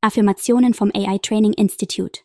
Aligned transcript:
Affirmationen 0.00 0.74
vom 0.74 0.92
AI 0.94 1.18
Training 1.18 1.52
Institute. 1.54 2.20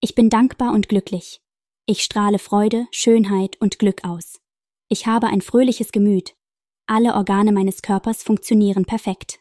Ich 0.00 0.16
bin 0.16 0.28
dankbar 0.28 0.72
und 0.72 0.88
glücklich. 0.88 1.40
Ich 1.86 2.02
strahle 2.02 2.40
Freude, 2.40 2.88
Schönheit 2.90 3.60
und 3.60 3.78
Glück 3.78 4.04
aus. 4.04 4.40
Ich 4.88 5.06
habe 5.06 5.28
ein 5.28 5.40
fröhliches 5.40 5.92
Gemüt. 5.92 6.36
Alle 6.86 7.14
Organe 7.14 7.52
meines 7.52 7.82
Körpers 7.82 8.24
funktionieren 8.24 8.86
perfekt. 8.86 9.38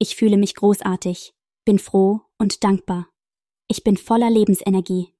Ich 0.00 0.16
fühle 0.16 0.36
mich 0.36 0.56
großartig, 0.56 1.32
bin 1.64 1.78
froh 1.78 2.22
und 2.38 2.64
dankbar. 2.64 3.08
Ich 3.68 3.84
bin 3.84 3.96
voller 3.96 4.30
Lebensenergie. 4.30 5.14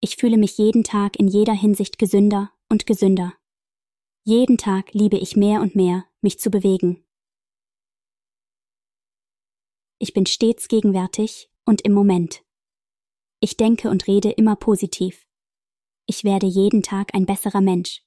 Ich 0.00 0.16
fühle 0.16 0.38
mich 0.38 0.58
jeden 0.58 0.82
Tag 0.82 1.20
in 1.20 1.28
jeder 1.28 1.54
Hinsicht 1.54 2.00
gesünder 2.00 2.52
und 2.68 2.84
gesünder. 2.84 3.32
Jeden 4.24 4.58
Tag 4.58 4.92
liebe 4.92 5.18
ich 5.18 5.36
mehr 5.36 5.60
und 5.60 5.76
mehr, 5.76 6.06
mich 6.24 6.40
zu 6.40 6.50
bewegen. 6.50 7.04
Ich 9.98 10.12
bin 10.12 10.26
stets 10.26 10.66
gegenwärtig 10.66 11.48
und 11.64 11.82
im 11.82 11.92
Moment. 11.92 12.44
Ich 13.40 13.56
denke 13.56 13.90
und 13.90 14.08
rede 14.08 14.32
immer 14.32 14.56
positiv. 14.56 15.26
Ich 16.06 16.24
werde 16.24 16.46
jeden 16.46 16.82
Tag 16.82 17.14
ein 17.14 17.26
besserer 17.26 17.60
Mensch. 17.60 18.02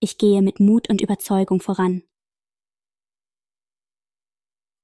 Ich 0.00 0.18
gehe 0.18 0.42
mit 0.42 0.58
Mut 0.60 0.90
und 0.90 1.00
Überzeugung 1.00 1.60
voran. 1.60 2.02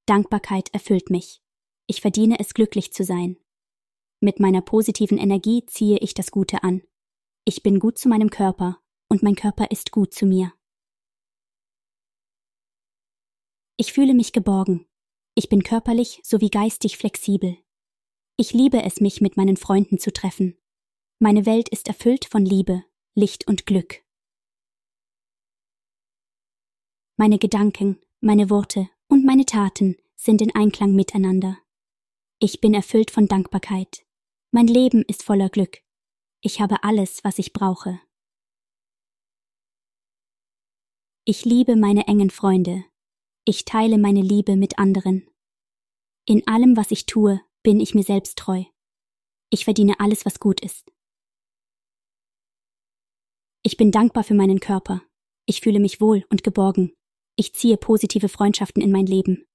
Dankbarkeit 0.07 0.73
erfüllt 0.73 1.11
mich. 1.11 1.43
Ich 1.87 2.01
verdiene 2.01 2.38
es 2.38 2.55
glücklich 2.55 2.93
zu 2.93 3.05
sein. 3.05 3.37
Mit 4.21 4.41
meiner 4.41 4.63
positiven 4.63 5.19
Energie 5.19 5.66
ziehe 5.66 5.99
ich 5.99 6.15
das 6.15 6.30
Gute 6.30 6.63
an. 6.63 6.83
Ich 7.45 7.63
bin 7.63 7.80
gut 7.80 7.99
zu 7.99 8.09
meinem 8.09 8.30
Körper 8.30 8.80
und 9.09 9.23
mein 9.23 9.35
Körper 9.35 9.71
ist 9.71 9.93
gut 9.93 10.15
zu 10.15 10.27
mir. 10.27 10.52
Ich 13.79 13.93
fühle 13.93 14.15
mich 14.15 14.33
geborgen. 14.33 14.87
Ich 15.35 15.51
bin 15.51 15.62
körperlich 15.62 16.21
sowie 16.23 16.48
geistig 16.48 16.97
flexibel. 16.97 17.59
Ich 18.38 18.52
liebe 18.52 18.82
es, 18.82 19.01
mich 19.01 19.21
mit 19.21 19.37
meinen 19.37 19.59
Freunden 19.59 19.99
zu 19.99 20.13
treffen. 20.13 20.57
Meine 21.19 21.45
Welt 21.45 21.69
ist 21.69 21.88
erfüllt 21.88 22.24
von 22.24 22.45
Liebe, 22.45 22.85
Licht 23.15 23.47
und 23.47 23.66
Glück. 23.66 24.02
Meine 27.19 27.38
Gedanken, 27.38 28.01
meine 28.21 28.49
Worte 28.49 28.88
und 29.09 29.24
meine 29.24 29.45
Taten 29.45 29.97
sind 30.16 30.41
in 30.41 30.54
Einklang 30.54 30.95
miteinander. 30.95 31.59
Ich 32.38 32.60
bin 32.60 32.74
erfüllt 32.74 33.10
von 33.10 33.29
Dankbarkeit. 33.29 34.07
Mein 34.52 34.66
Leben 34.66 35.02
ist 35.02 35.23
voller 35.23 35.51
Glück. 35.51 35.82
Ich 36.41 36.60
habe 36.60 36.82
alles, 36.82 37.24
was 37.24 37.38
ich 37.38 37.52
brauche. 37.52 38.01
Ich 41.24 41.45
liebe 41.45 41.77
meine 41.77 42.07
engen 42.07 42.30
Freunde. 42.30 42.85
Ich 43.49 43.65
teile 43.65 43.97
meine 43.97 44.23
Liebe 44.23 44.57
mit 44.57 44.77
anderen. 44.77 45.25
In 46.27 46.49
allem, 46.49 46.77
was 46.77 46.91
ich 46.91 47.07
tue, 47.07 47.41
bin 47.63 47.79
ich 47.79 47.95
mir 47.95 48.03
selbst 48.03 48.37
treu. 48.38 48.65
Ich 49.51 49.65
verdiene 49.65 50.01
alles, 50.01 50.27
was 50.27 50.41
gut 50.41 50.61
ist. 50.61 50.91
Ich 53.63 53.77
bin 53.77 53.93
dankbar 53.93 54.25
für 54.25 54.35
meinen 54.35 54.59
Körper. 54.59 55.01
Ich 55.47 55.61
fühle 55.61 55.79
mich 55.79 56.01
wohl 56.01 56.27
und 56.29 56.43
geborgen. 56.43 56.93
Ich 57.37 57.55
ziehe 57.55 57.77
positive 57.77 58.29
Freundschaften 58.29 58.83
in 58.83 58.91
mein 58.91 59.07
Leben. 59.07 59.47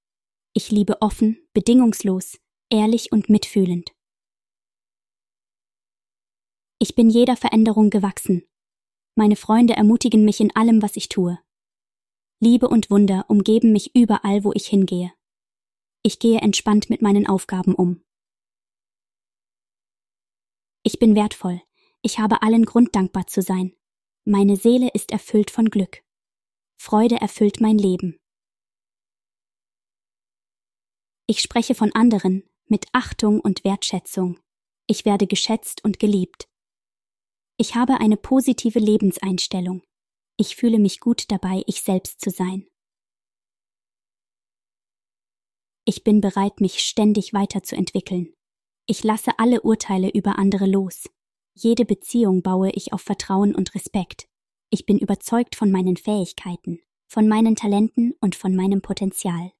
Ich 0.53 0.71
liebe 0.71 1.01
offen, 1.01 1.45
bedingungslos, 1.53 2.39
ehrlich 2.69 3.11
und 3.11 3.27
mitfühlend. 3.27 3.91
Ich 6.79 6.95
bin 6.95 7.09
jeder 7.09 7.35
Veränderung 7.35 7.89
gewachsen. 7.89 8.47
Meine 9.17 9.35
Freunde 9.35 9.73
ermutigen 9.73 10.23
mich 10.23 10.39
in 10.39 10.55
allem, 10.55 10.81
was 10.81 10.95
ich 10.95 11.09
tue. 11.09 11.39
Liebe 12.43 12.67
und 12.67 12.89
Wunder 12.89 13.25
umgeben 13.27 13.71
mich 13.71 13.95
überall, 13.95 14.43
wo 14.43 14.51
ich 14.53 14.65
hingehe. 14.65 15.13
Ich 16.01 16.17
gehe 16.17 16.41
entspannt 16.41 16.89
mit 16.89 17.03
meinen 17.03 17.27
Aufgaben 17.27 17.75
um. 17.75 18.03
Ich 20.81 20.97
bin 20.97 21.13
wertvoll. 21.13 21.61
Ich 22.01 22.17
habe 22.17 22.41
allen 22.41 22.65
Grund 22.65 22.95
dankbar 22.95 23.27
zu 23.27 23.43
sein. 23.43 23.75
Meine 24.25 24.55
Seele 24.55 24.89
ist 24.91 25.11
erfüllt 25.11 25.51
von 25.51 25.69
Glück. 25.69 26.03
Freude 26.77 27.21
erfüllt 27.21 27.61
mein 27.61 27.77
Leben. 27.77 28.19
Ich 31.27 31.41
spreche 31.41 31.75
von 31.75 31.91
anderen 31.93 32.49
mit 32.65 32.87
Achtung 32.91 33.39
und 33.39 33.63
Wertschätzung. 33.63 34.39
Ich 34.87 35.05
werde 35.05 35.27
geschätzt 35.27 35.83
und 35.83 35.99
geliebt. 35.99 36.49
Ich 37.57 37.75
habe 37.75 37.99
eine 37.99 38.17
positive 38.17 38.79
Lebenseinstellung. 38.79 39.83
Ich 40.41 40.55
fühle 40.55 40.79
mich 40.79 40.99
gut 40.99 41.25
dabei, 41.29 41.61
ich 41.67 41.83
selbst 41.83 42.19
zu 42.19 42.31
sein. 42.31 42.65
Ich 45.85 46.03
bin 46.03 46.19
bereit, 46.19 46.59
mich 46.59 46.79
ständig 46.79 47.31
weiterzuentwickeln. 47.31 48.33
Ich 48.87 49.03
lasse 49.03 49.37
alle 49.37 49.61
Urteile 49.61 50.09
über 50.09 50.39
andere 50.39 50.65
los. 50.65 51.07
Jede 51.53 51.85
Beziehung 51.85 52.41
baue 52.41 52.71
ich 52.71 52.91
auf 52.91 53.01
Vertrauen 53.01 53.53
und 53.53 53.75
Respekt. 53.75 54.27
Ich 54.71 54.87
bin 54.87 54.97
überzeugt 54.97 55.55
von 55.55 55.69
meinen 55.69 55.95
Fähigkeiten, 55.95 56.79
von 57.07 57.27
meinen 57.27 57.55
Talenten 57.55 58.15
und 58.19 58.33
von 58.33 58.55
meinem 58.55 58.81
Potenzial. 58.81 59.51